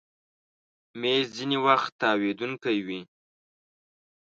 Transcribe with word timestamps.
مېز 0.99 1.25
ځینې 1.37 1.57
وخت 1.65 1.91
تاوېدونکی 2.01 2.77
وي. 2.87 3.01